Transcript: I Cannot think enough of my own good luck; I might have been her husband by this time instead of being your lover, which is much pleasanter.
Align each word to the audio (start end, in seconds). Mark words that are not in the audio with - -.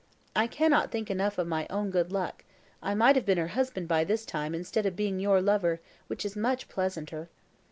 I 0.35 0.47
Cannot 0.47 0.89
think 0.89 1.11
enough 1.11 1.37
of 1.37 1.45
my 1.45 1.67
own 1.69 1.91
good 1.91 2.11
luck; 2.11 2.43
I 2.81 2.95
might 2.95 3.15
have 3.15 3.23
been 3.23 3.37
her 3.37 3.49
husband 3.49 3.87
by 3.87 4.03
this 4.03 4.25
time 4.25 4.55
instead 4.55 4.87
of 4.87 4.95
being 4.95 5.19
your 5.19 5.43
lover, 5.43 5.79
which 6.07 6.25
is 6.25 6.35
much 6.35 6.67
pleasanter. 6.69 7.29